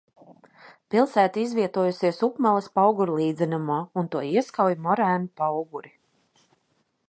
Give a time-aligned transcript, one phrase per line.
[0.93, 5.97] Pilsēta izvietojusies Upmales paugurlīdzenumā un to ieskauj morēnu pauguri.